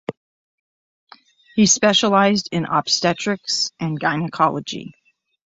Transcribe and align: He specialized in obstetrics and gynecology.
He 1.53 1.67
specialized 1.67 2.49
in 2.51 2.65
obstetrics 2.65 3.69
and 3.79 3.99
gynecology. 3.99 4.95